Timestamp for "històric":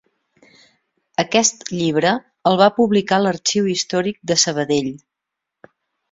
3.73-4.17